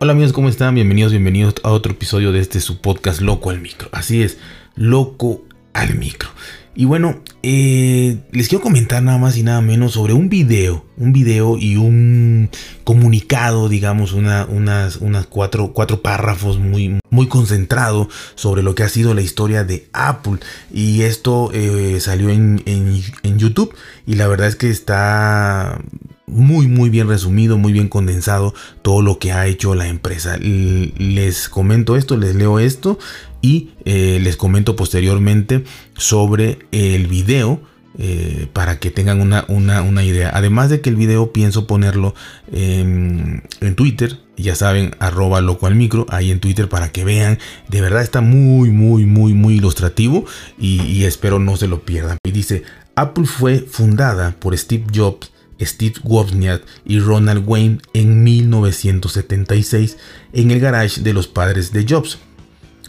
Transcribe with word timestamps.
Hola 0.00 0.12
amigos, 0.12 0.32
¿cómo 0.32 0.48
están? 0.48 0.76
Bienvenidos, 0.76 1.10
bienvenidos 1.10 1.56
a 1.64 1.72
otro 1.72 1.90
episodio 1.90 2.30
de 2.30 2.38
este 2.38 2.60
su 2.60 2.80
podcast 2.80 3.20
Loco 3.20 3.50
al 3.50 3.60
Micro. 3.60 3.88
Así 3.90 4.22
es, 4.22 4.38
Loco 4.76 5.42
al 5.72 5.96
Micro. 5.96 6.28
Y 6.76 6.84
bueno, 6.84 7.20
eh, 7.42 8.18
les 8.30 8.46
quiero 8.46 8.62
comentar 8.62 9.02
nada 9.02 9.18
más 9.18 9.36
y 9.36 9.42
nada 9.42 9.60
menos 9.60 9.94
sobre 9.94 10.12
un 10.12 10.28
video, 10.28 10.86
un 10.98 11.12
video 11.12 11.58
y 11.58 11.74
un 11.74 12.48
comunicado, 12.84 13.68
digamos, 13.68 14.12
una, 14.12 14.46
unas, 14.46 14.98
unas 14.98 15.26
cuatro, 15.26 15.72
cuatro 15.72 16.00
párrafos 16.00 16.60
muy, 16.60 17.00
muy 17.10 17.26
concentrado 17.26 18.08
sobre 18.36 18.62
lo 18.62 18.76
que 18.76 18.84
ha 18.84 18.88
sido 18.88 19.14
la 19.14 19.22
historia 19.22 19.64
de 19.64 19.88
Apple. 19.92 20.38
Y 20.72 21.02
esto 21.02 21.50
eh, 21.52 21.98
salió 21.98 22.28
en, 22.30 22.62
en 22.66 23.38
YouTube 23.40 23.74
y 24.06 24.14
la 24.14 24.28
verdad 24.28 24.46
es 24.46 24.54
que 24.54 24.70
está 24.70 25.80
muy 26.28 26.68
muy 26.68 26.90
bien 26.90 27.08
resumido, 27.08 27.58
muy 27.58 27.72
bien 27.72 27.88
condensado 27.88 28.54
todo 28.82 29.02
lo 29.02 29.18
que 29.18 29.32
ha 29.32 29.46
hecho 29.46 29.74
la 29.74 29.88
empresa. 29.88 30.36
Les 30.38 31.48
comento 31.48 31.96
esto, 31.96 32.16
les 32.16 32.34
leo 32.34 32.58
esto 32.58 32.98
y 33.42 33.70
eh, 33.84 34.18
les 34.22 34.36
comento 34.36 34.76
posteriormente 34.76 35.64
sobre 35.96 36.58
el 36.72 37.06
video. 37.06 37.60
Eh, 38.00 38.46
para 38.52 38.78
que 38.78 38.92
tengan 38.92 39.20
una, 39.20 39.44
una, 39.48 40.04
idea. 40.04 40.30
Además 40.32 40.70
de 40.70 40.80
que 40.80 40.88
el 40.88 40.94
video 40.94 41.32
pienso 41.32 41.66
ponerlo 41.66 42.14
en, 42.52 43.42
Twitter, 43.74 44.20
ya 44.36 44.54
saben, 44.54 44.94
arroba 45.00 45.40
loco 45.40 45.66
al 45.66 45.74
micro, 45.74 46.06
ahí 46.08 46.30
en 46.30 46.38
Twitter 46.38 46.68
para 46.68 46.92
que 46.92 47.02
vean. 47.02 47.40
De 47.66 47.80
verdad 47.80 48.02
está 48.02 48.20
muy, 48.20 48.70
muy, 48.70 49.04
muy, 49.04 49.34
muy 49.34 49.56
ilustrativo 49.56 50.26
y, 50.56 50.80
y 50.82 51.06
espero 51.06 51.40
no 51.40 51.56
se 51.56 51.66
lo 51.66 51.82
pierdan. 51.82 52.18
Y 52.22 52.30
dice, 52.30 52.62
Apple 52.94 53.26
fue 53.26 53.58
fundada 53.58 54.36
por 54.38 54.56
Steve 54.56 54.84
Jobs 54.94 55.32
Steve 55.60 55.94
Wozniak 56.04 56.62
y 56.84 57.00
Ronald 57.00 57.44
Wayne 57.46 57.78
en 57.92 58.22
1976 58.22 59.96
en 60.32 60.50
el 60.50 60.60
garage 60.60 61.00
de 61.00 61.12
los 61.12 61.28
padres 61.28 61.72
de 61.72 61.86
Jobs. 61.88 62.18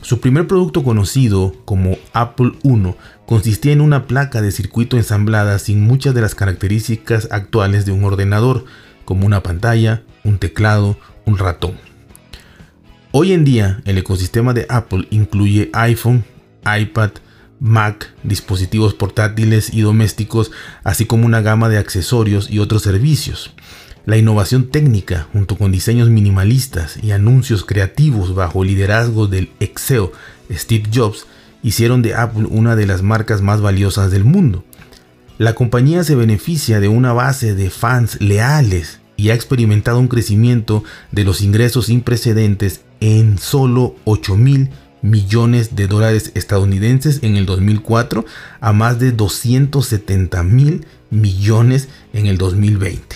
Su 0.01 0.21
primer 0.21 0.47
producto 0.47 0.83
conocido 0.83 1.53
como 1.65 1.97
Apple 2.13 2.53
I 2.63 2.93
consistía 3.25 3.73
en 3.73 3.81
una 3.81 4.07
placa 4.07 4.41
de 4.41 4.51
circuito 4.51 4.95
ensamblada 4.97 5.59
sin 5.59 5.81
muchas 5.81 6.15
de 6.15 6.21
las 6.21 6.35
características 6.35 7.27
actuales 7.31 7.85
de 7.85 7.91
un 7.91 8.05
ordenador, 8.05 8.65
como 9.03 9.25
una 9.25 9.43
pantalla, 9.43 10.03
un 10.23 10.37
teclado, 10.39 10.97
un 11.25 11.37
ratón. 11.37 11.73
Hoy 13.11 13.33
en 13.33 13.43
día, 13.43 13.81
el 13.85 13.97
ecosistema 13.97 14.53
de 14.53 14.67
Apple 14.69 15.07
incluye 15.09 15.69
iPhone, 15.73 16.23
iPad, 16.63 17.11
Mac, 17.59 18.13
dispositivos 18.23 18.93
portátiles 18.93 19.73
y 19.73 19.81
domésticos, 19.81 20.51
así 20.83 21.05
como 21.05 21.25
una 21.25 21.41
gama 21.41 21.69
de 21.69 21.77
accesorios 21.77 22.49
y 22.49 22.59
otros 22.59 22.83
servicios. 22.83 23.53
La 24.05 24.17
innovación 24.17 24.69
técnica, 24.69 25.27
junto 25.33 25.57
con 25.57 25.71
diseños 25.71 26.09
minimalistas 26.09 26.97
y 27.03 27.11
anuncios 27.11 27.65
creativos 27.65 28.33
bajo 28.33 28.63
el 28.63 28.69
liderazgo 28.69 29.27
del 29.27 29.51
exeo 29.59 30.11
Steve 30.49 30.89
Jobs, 30.93 31.27
hicieron 31.61 32.01
de 32.01 32.15
Apple 32.15 32.47
una 32.49 32.75
de 32.75 32.87
las 32.87 33.01
marcas 33.01 33.41
más 33.41 33.61
valiosas 33.61 34.09
del 34.09 34.23
mundo. 34.23 34.63
La 35.37 35.53
compañía 35.53 36.03
se 36.03 36.15
beneficia 36.15 36.79
de 36.79 36.87
una 36.87 37.13
base 37.13 37.55
de 37.55 37.69
fans 37.69 38.19
leales 38.21 38.99
y 39.15 39.29
ha 39.29 39.33
experimentado 39.33 39.99
un 39.99 40.07
crecimiento 40.07 40.83
de 41.11 41.25
los 41.25 41.41
ingresos 41.41 41.87
sin 41.87 42.01
precedentes 42.01 42.81
en 43.01 43.37
solo 43.37 43.95
8000 44.05 44.69
millones 45.01 45.75
de 45.75 45.87
dólares 45.87 46.31
estadounidenses 46.35 47.23
en 47.23 47.35
el 47.35 47.45
2004 47.45 48.25
a 48.59 48.73
más 48.73 48.99
de 48.99 49.11
270 49.11 50.43
mil 50.43 50.85
millones 51.09 51.89
en 52.13 52.25
el 52.25 52.37
2020. 52.37 53.15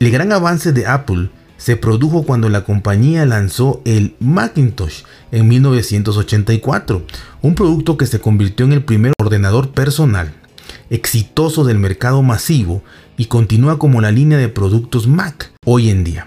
El 0.00 0.10
gran 0.10 0.32
avance 0.32 0.72
de 0.72 0.86
Apple 0.86 1.30
se 1.56 1.76
produjo 1.76 2.24
cuando 2.24 2.48
la 2.48 2.64
compañía 2.64 3.24
lanzó 3.24 3.80
el 3.84 4.16
Macintosh 4.20 5.04
en 5.32 5.48
1984, 5.48 7.06
un 7.42 7.54
producto 7.54 7.96
que 7.96 8.06
se 8.06 8.20
convirtió 8.20 8.66
en 8.66 8.72
el 8.72 8.84
primer 8.84 9.12
ordenador 9.18 9.70
personal 9.70 10.34
exitoso 10.90 11.64
del 11.64 11.78
mercado 11.78 12.22
masivo 12.22 12.82
y 13.16 13.26
continúa 13.26 13.78
como 13.78 14.00
la 14.00 14.10
línea 14.10 14.38
de 14.38 14.48
productos 14.48 15.06
Mac 15.06 15.52
hoy 15.64 15.90
en 15.90 16.04
día. 16.04 16.26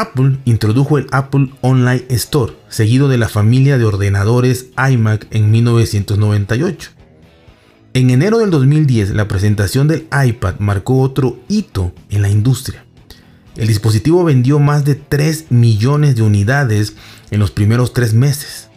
Apple 0.00 0.38
introdujo 0.44 0.98
el 0.98 1.06
Apple 1.12 1.50
Online 1.60 2.04
Store, 2.08 2.54
seguido 2.68 3.08
de 3.08 3.16
la 3.16 3.28
familia 3.28 3.78
de 3.78 3.84
ordenadores 3.84 4.66
iMac 4.76 5.28
en 5.30 5.52
1998. 5.52 6.90
En 7.92 8.10
enero 8.10 8.38
del 8.38 8.50
2010, 8.50 9.10
la 9.10 9.28
presentación 9.28 9.86
del 9.86 10.08
iPad 10.10 10.56
marcó 10.58 11.00
otro 11.00 11.38
hito 11.48 11.92
en 12.10 12.22
la 12.22 12.28
industria. 12.28 12.84
El 13.56 13.68
dispositivo 13.68 14.24
vendió 14.24 14.58
más 14.58 14.84
de 14.84 14.96
3 14.96 15.52
millones 15.52 16.16
de 16.16 16.22
unidades 16.22 16.94
en 17.30 17.38
los 17.38 17.52
primeros 17.52 17.92
tres 17.92 18.14
meses. 18.14 18.68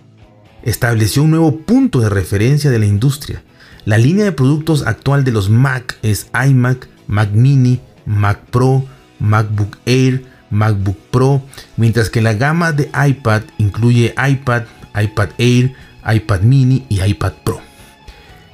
Estableció 0.61 1.23
un 1.23 1.31
nuevo 1.31 1.57
punto 1.61 1.99
de 1.99 2.09
referencia 2.09 2.69
de 2.69 2.77
la 2.77 2.85
industria. 2.85 3.41
La 3.85 3.97
línea 3.97 4.25
de 4.25 4.33
productos 4.33 4.85
actual 4.85 5.23
de 5.23 5.31
los 5.31 5.49
Mac 5.49 5.97
es 6.03 6.27
iMac, 6.47 6.87
Mac 7.07 7.31
Mini, 7.31 7.79
Mac 8.05 8.45
Pro, 8.51 8.85
MacBook 9.19 9.77
Air, 9.87 10.36
MacBook 10.49 10.97
Pro, 11.11 11.41
mientras 11.75 12.09
que 12.09 12.21
la 12.21 12.33
gama 12.33 12.71
de 12.71 12.89
iPad 13.07 13.43
incluye 13.57 14.13
iPad, 14.17 14.63
iPad 15.01 15.29
Air, 15.37 15.73
iPad 16.05 16.41
Mini 16.41 16.85
y 16.89 17.01
iPad 17.01 17.33
Pro. 17.43 17.61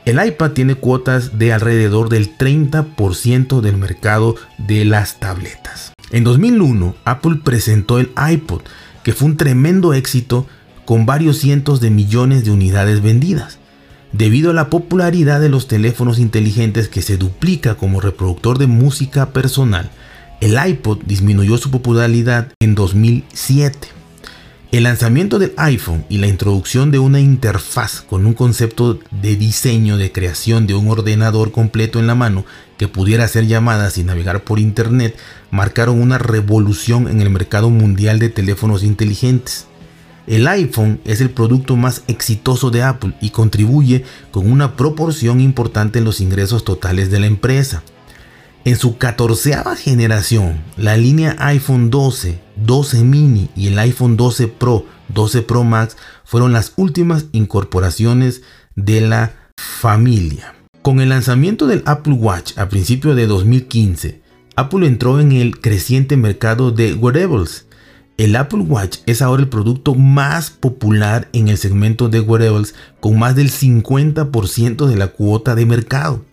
El 0.05 0.25
iPad 0.25 0.51
tiene 0.51 0.75
cuotas 0.75 1.37
de 1.39 1.53
alrededor 1.53 2.09
del 2.09 2.37
30% 2.37 3.61
del 3.61 3.77
mercado 3.77 4.35
de 4.57 4.83
las 4.83 5.19
tabletas. 5.19 5.93
En 6.11 6.25
2001, 6.25 6.95
Apple 7.05 7.39
presentó 7.43 7.99
el 7.99 8.11
iPod, 8.17 8.61
que 9.03 9.13
fue 9.13 9.29
un 9.29 9.37
tremendo 9.37 9.93
éxito 9.93 10.45
con 10.85 11.05
varios 11.05 11.37
cientos 11.37 11.79
de 11.79 11.89
millones 11.89 12.43
de 12.43 12.51
unidades 12.51 13.01
vendidas. 13.01 13.59
Debido 14.11 14.51
a 14.51 14.53
la 14.53 14.69
popularidad 14.69 15.39
de 15.39 15.49
los 15.49 15.67
teléfonos 15.67 16.19
inteligentes 16.19 16.89
que 16.89 17.01
se 17.01 17.17
duplica 17.17 17.75
como 17.75 18.01
reproductor 18.01 18.57
de 18.57 18.67
música 18.67 19.29
personal, 19.29 19.89
el 20.43 20.59
iPod 20.61 20.99
disminuyó 21.05 21.57
su 21.57 21.71
popularidad 21.71 22.51
en 22.59 22.75
2007. 22.75 23.87
El 24.73 24.83
lanzamiento 24.83 25.39
del 25.39 25.53
iPhone 25.55 26.03
y 26.09 26.17
la 26.17 26.27
introducción 26.27 26.91
de 26.91 26.99
una 26.99 27.21
interfaz 27.21 28.01
con 28.01 28.25
un 28.25 28.33
concepto 28.33 28.99
de 29.21 29.37
diseño 29.37 29.95
de 29.95 30.11
creación 30.11 30.67
de 30.67 30.73
un 30.73 30.89
ordenador 30.89 31.53
completo 31.53 31.97
en 31.97 32.07
la 32.07 32.15
mano 32.15 32.43
que 32.77 32.89
pudiera 32.89 33.23
hacer 33.23 33.47
llamadas 33.47 33.97
y 33.97 34.03
navegar 34.03 34.43
por 34.43 34.59
Internet 34.59 35.15
marcaron 35.49 36.01
una 36.01 36.17
revolución 36.17 37.07
en 37.07 37.21
el 37.21 37.29
mercado 37.29 37.69
mundial 37.69 38.19
de 38.19 38.27
teléfonos 38.27 38.83
inteligentes. 38.83 39.67
El 40.27 40.45
iPhone 40.49 40.99
es 41.05 41.21
el 41.21 41.29
producto 41.29 41.77
más 41.77 42.03
exitoso 42.07 42.69
de 42.69 42.83
Apple 42.83 43.13
y 43.21 43.29
contribuye 43.29 44.03
con 44.31 44.51
una 44.51 44.75
proporción 44.75 45.39
importante 45.39 45.99
en 45.99 46.05
los 46.05 46.19
ingresos 46.19 46.65
totales 46.65 47.09
de 47.11 47.21
la 47.21 47.27
empresa. 47.27 47.81
En 48.65 48.77
su 48.77 48.97
catorceava 48.97 49.75
generación, 49.75 50.61
la 50.77 50.95
línea 50.95 51.35
iPhone 51.39 51.89
12, 51.89 52.39
12 52.55 53.03
mini 53.03 53.49
y 53.57 53.67
el 53.67 53.77
iPhone 53.77 54.15
12 54.15 54.47
Pro, 54.47 54.85
12 55.09 55.41
Pro 55.41 55.65
Max 55.65 55.97
fueron 56.23 56.53
las 56.53 56.71
últimas 56.77 57.25
incorporaciones 57.33 58.41
de 58.77 59.01
la 59.01 59.33
familia. 59.57 60.55
Con 60.81 61.01
el 61.01 61.09
lanzamiento 61.09 61.67
del 61.67 61.83
Apple 61.85 62.13
Watch 62.13 62.57
a 62.57 62.69
principios 62.69 63.17
de 63.17 63.27
2015, 63.27 64.21
Apple 64.55 64.87
entró 64.87 65.19
en 65.19 65.33
el 65.33 65.59
creciente 65.59 66.15
mercado 66.15 66.71
de 66.71 66.93
wearables. 66.93 67.65
El 68.15 68.33
Apple 68.37 68.61
Watch 68.61 68.99
es 69.05 69.21
ahora 69.21 69.41
el 69.41 69.49
producto 69.49 69.93
más 69.93 70.51
popular 70.51 71.27
en 71.33 71.49
el 71.49 71.57
segmento 71.57 72.07
de 72.07 72.21
wearables 72.21 72.75
con 73.01 73.19
más 73.19 73.35
del 73.35 73.51
50% 73.51 74.85
de 74.85 74.95
la 74.95 75.07
cuota 75.07 75.53
de 75.53 75.65
mercado. 75.65 76.23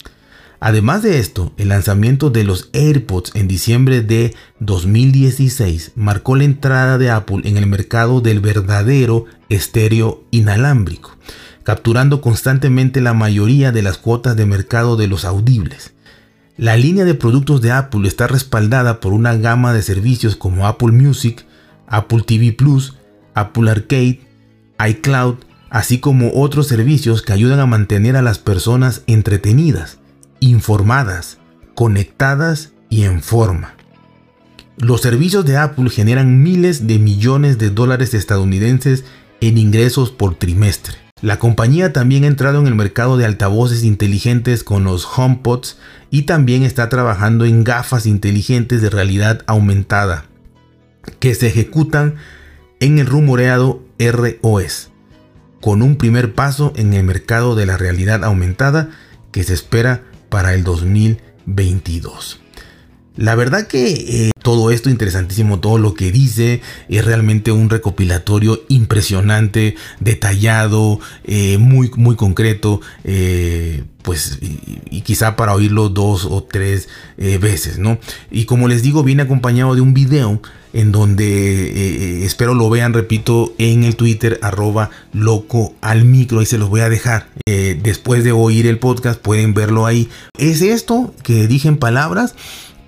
Además 0.63 1.01
de 1.01 1.17
esto, 1.17 1.53
el 1.57 1.69
lanzamiento 1.69 2.29
de 2.29 2.43
los 2.43 2.69
AirPods 2.73 3.31
en 3.33 3.47
diciembre 3.47 4.03
de 4.03 4.35
2016 4.59 5.93
marcó 5.95 6.35
la 6.35 6.43
entrada 6.43 6.99
de 6.99 7.09
Apple 7.09 7.41
en 7.45 7.57
el 7.57 7.65
mercado 7.65 8.21
del 8.21 8.41
verdadero 8.41 9.25
estéreo 9.49 10.23
inalámbrico, 10.29 11.17
capturando 11.63 12.21
constantemente 12.21 13.01
la 13.01 13.15
mayoría 13.15 13.71
de 13.71 13.81
las 13.81 13.97
cuotas 13.97 14.35
de 14.35 14.45
mercado 14.45 14.97
de 14.97 15.07
los 15.07 15.25
audibles. 15.25 15.95
La 16.57 16.77
línea 16.77 17.05
de 17.05 17.15
productos 17.15 17.61
de 17.61 17.71
Apple 17.71 18.07
está 18.07 18.27
respaldada 18.27 18.99
por 18.99 19.13
una 19.13 19.33
gama 19.33 19.73
de 19.73 19.81
servicios 19.81 20.35
como 20.35 20.67
Apple 20.67 20.91
Music, 20.91 21.43
Apple 21.87 22.21
TV 22.23 22.51
Plus, 22.51 22.97
Apple 23.33 23.71
Arcade, 23.71 24.21
iCloud, 24.87 25.37
así 25.71 25.97
como 25.97 26.33
otros 26.35 26.67
servicios 26.67 27.23
que 27.23 27.33
ayudan 27.33 27.59
a 27.59 27.65
mantener 27.65 28.15
a 28.15 28.21
las 28.21 28.37
personas 28.37 29.01
entretenidas 29.07 29.97
informadas, 30.41 31.37
conectadas 31.75 32.73
y 32.89 33.03
en 33.03 33.21
forma. 33.21 33.75
Los 34.75 35.01
servicios 35.01 35.45
de 35.45 35.57
Apple 35.57 35.89
generan 35.89 36.43
miles 36.43 36.87
de 36.87 36.99
millones 36.99 37.57
de 37.57 37.69
dólares 37.69 38.13
estadounidenses 38.13 39.05
en 39.39 39.57
ingresos 39.57 40.11
por 40.11 40.35
trimestre. 40.35 40.95
La 41.21 41.37
compañía 41.37 41.93
también 41.93 42.23
ha 42.23 42.27
entrado 42.27 42.59
en 42.59 42.67
el 42.67 42.73
mercado 42.73 43.15
de 43.15 43.25
altavoces 43.25 43.83
inteligentes 43.83 44.63
con 44.63 44.83
los 44.83 45.05
HomePods 45.05 45.77
y 46.09 46.23
también 46.23 46.63
está 46.63 46.89
trabajando 46.89 47.45
en 47.45 47.63
gafas 47.63 48.07
inteligentes 48.07 48.81
de 48.81 48.89
realidad 48.89 49.43
aumentada. 49.47 50.25
que 51.19 51.33
se 51.33 51.47
ejecutan 51.47 52.15
en 52.79 52.99
el 52.99 53.07
rumoreado 53.07 53.83
ROS, 53.97 54.91
con 55.59 55.81
un 55.81 55.95
primer 55.95 56.35
paso 56.35 56.73
en 56.75 56.93
el 56.93 57.03
mercado 57.03 57.55
de 57.55 57.65
la 57.65 57.75
realidad 57.75 58.23
aumentada 58.23 58.89
que 59.31 59.43
se 59.43 59.55
espera 59.55 60.03
para 60.31 60.53
el 60.53 60.63
2022. 60.63 62.40
La 63.17 63.35
verdad 63.35 63.67
que 63.67 63.91
eh, 64.27 64.31
todo 64.41 64.71
esto 64.71 64.89
interesantísimo, 64.89 65.59
todo 65.59 65.77
lo 65.77 65.93
que 65.93 66.13
dice 66.13 66.61
es 66.87 67.03
realmente 67.03 67.51
un 67.51 67.69
recopilatorio 67.69 68.61
impresionante, 68.69 69.75
detallado, 69.99 70.99
eh, 71.25 71.57
muy, 71.57 71.91
muy 71.97 72.15
concreto, 72.15 72.79
eh, 73.03 73.83
pues 74.01 74.39
y, 74.41 75.01
quizá 75.01 75.35
para 75.35 75.53
oírlo 75.53 75.89
dos 75.89 76.25
o 76.25 76.43
tres 76.43 76.87
veces, 77.17 77.77
¿no? 77.77 77.99
Y 78.31 78.45
como 78.45 78.67
les 78.67 78.81
digo, 78.81 79.03
viene 79.03 79.23
acompañado 79.23 79.75
de 79.75 79.81
un 79.81 79.93
video 79.93 80.41
en 80.73 80.91
donde 80.91 82.23
espero 82.25 82.53
lo 82.53 82.69
vean, 82.69 82.93
repito, 82.93 83.53
en 83.57 83.83
el 83.83 83.95
Twitter 83.95 84.39
arroba 84.41 84.89
loco 85.11 85.75
al 85.81 86.05
micro, 86.05 86.39
ahí 86.39 86.45
se 86.45 86.57
los 86.57 86.69
voy 86.69 86.81
a 86.81 86.89
dejar. 86.89 87.27
después 87.45 88.23
de 88.23 88.31
oír 88.31 88.67
el 88.67 88.79
podcast 88.79 89.19
pueden 89.19 89.53
verlo 89.53 89.85
ahí. 89.85 90.09
Es 90.37 90.61
esto 90.61 91.13
que 91.23 91.47
dije 91.47 91.67
en 91.67 91.77
palabras 91.77 92.35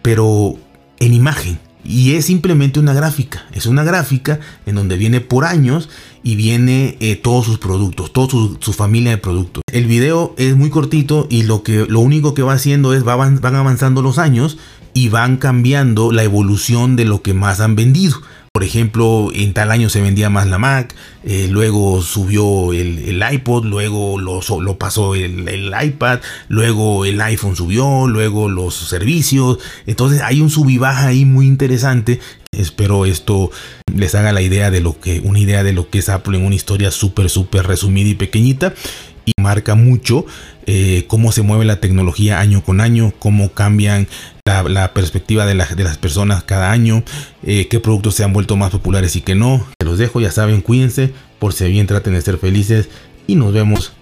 pero 0.03 0.55
en 0.99 1.13
imagen. 1.15 1.57
Y 1.83 2.13
es 2.13 2.25
simplemente 2.25 2.79
una 2.79 2.93
gráfica. 2.93 3.45
Es 3.51 3.65
una 3.65 3.83
gráfica 3.83 4.39
en 4.65 4.75
donde 4.75 4.95
viene 4.95 5.19
por 5.19 5.43
años 5.43 5.89
y 6.21 6.35
viene 6.35 6.97
eh, 7.01 7.15
todos 7.17 7.45
sus 7.45 7.57
productos, 7.57 8.13
toda 8.13 8.29
su, 8.29 8.73
familia 8.73 9.11
de 9.11 9.17
productos. 9.17 9.63
El 9.71 9.87
video 9.87 10.33
es 10.37 10.55
muy 10.55 10.69
cortito 10.69 11.27
y 11.29 11.43
lo, 11.43 11.63
que, 11.63 11.85
lo 11.89 11.99
único 11.99 12.33
que 12.33 12.41
va 12.41 12.53
haciendo 12.53 12.93
es 12.93 13.03
van 13.03 13.43
avanzando 13.43 14.01
los 14.01 14.17
años 14.17 14.57
y 14.93 15.09
van 15.09 15.37
cambiando 15.37 16.11
la 16.11 16.23
evolución 16.23 16.95
de 16.95 17.05
lo 17.05 17.21
que 17.21 17.33
más 17.33 17.59
han 17.59 17.75
vendido. 17.75 18.21
Por 18.53 18.63
ejemplo, 18.63 19.31
en 19.33 19.51
tal 19.53 19.71
año 19.71 19.89
se 19.89 19.99
vendía 19.99 20.29
más 20.29 20.45
la 20.45 20.59
Mac, 20.59 20.93
eh, 21.23 21.47
luego 21.49 22.03
subió 22.03 22.71
el, 22.71 23.23
iPod, 23.31 23.65
luego 23.65 24.19
lo, 24.19 24.41
lo 24.61 24.77
pasó 24.77 25.15
el, 25.15 25.47
el, 25.47 25.73
iPad, 25.81 26.19
luego 26.49 27.03
el 27.03 27.19
iPhone 27.19 27.55
subió, 27.55 28.07
luego 28.07 28.49
los 28.49 28.75
servicios. 28.75 29.57
Entonces 29.87 30.21
hay 30.21 30.39
un 30.39 30.51
sub 30.51 30.69
y 30.69 30.77
baja 30.77 31.07
ahí 31.07 31.25
muy 31.25 31.47
interesante. 31.47 32.19
Espero 32.51 33.07
esto 33.07 33.49
les 33.91 34.13
haga 34.13 34.31
la 34.31 34.43
idea 34.43 34.69
de 34.69 34.81
lo 34.81 34.99
que, 34.99 35.19
una 35.21 35.39
idea 35.39 35.63
de 35.63 35.73
lo 35.73 35.89
que 35.89 35.97
es 35.97 36.09
Apple 36.09 36.37
en 36.37 36.45
una 36.45 36.53
historia 36.53 36.91
súper, 36.91 37.31
súper 37.31 37.65
resumida 37.65 38.09
y 38.09 38.13
pequeñita 38.13 38.75
y 39.25 39.31
marca 39.41 39.75
mucho 39.75 40.25
eh, 40.65 41.05
cómo 41.07 41.31
se 41.31 41.41
mueve 41.41 41.65
la 41.65 41.79
tecnología 41.79 42.39
año 42.39 42.63
con 42.63 42.81
año, 42.81 43.13
cómo 43.19 43.49
cambian 43.53 44.07
la, 44.45 44.93
perspectiva 44.93 45.45
de, 45.45 45.55
de, 45.55 45.83
las 45.83 45.97
personas 45.97 46.43
cada 46.43 46.71
año, 46.71 47.03
eh, 47.43 47.67
qué 47.67 47.79
productos 47.79 48.15
se 48.15 48.23
han 48.23 48.33
vuelto 48.33 48.55
más 48.55 48.71
populares 48.71 49.15
y 49.15 49.21
qué 49.21 49.35
no. 49.35 49.65
Se 49.79 49.85
los 49.85 49.97
dejo, 49.97 50.19
ya 50.19 50.31
saben, 50.31 50.61
cuídense, 50.61 51.13
por 51.39 51.53
si 51.53 51.65
bien 51.69 51.87
traten 51.87 52.13
de 52.13 52.21
ser 52.21 52.37
felices 52.37 52.89
y 53.27 53.35
nos 53.35 53.53
vemos 53.53 53.93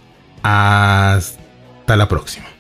hasta 0.44 1.95
la 1.95 2.07
próxima. 2.07 2.50